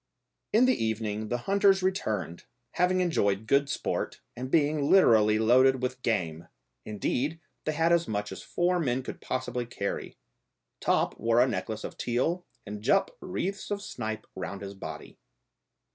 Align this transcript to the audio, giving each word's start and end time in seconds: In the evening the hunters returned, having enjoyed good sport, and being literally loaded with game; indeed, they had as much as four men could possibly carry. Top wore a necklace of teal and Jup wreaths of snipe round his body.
In 0.51 0.65
the 0.65 0.83
evening 0.83 1.27
the 1.29 1.37
hunters 1.45 1.83
returned, 1.83 2.45
having 2.71 3.01
enjoyed 3.01 3.45
good 3.45 3.69
sport, 3.69 4.19
and 4.35 4.49
being 4.49 4.89
literally 4.89 5.37
loaded 5.37 5.83
with 5.83 6.01
game; 6.01 6.47
indeed, 6.85 7.39
they 7.65 7.73
had 7.73 7.91
as 7.91 8.07
much 8.07 8.31
as 8.31 8.41
four 8.41 8.79
men 8.79 9.03
could 9.03 9.21
possibly 9.21 9.67
carry. 9.67 10.17
Top 10.79 11.19
wore 11.19 11.39
a 11.39 11.47
necklace 11.47 11.83
of 11.83 11.99
teal 11.99 12.43
and 12.65 12.81
Jup 12.81 13.15
wreaths 13.21 13.69
of 13.69 13.83
snipe 13.83 14.25
round 14.35 14.63
his 14.63 14.73
body. 14.73 15.19